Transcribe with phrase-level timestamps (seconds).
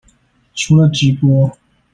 [0.55, 1.55] 除了直播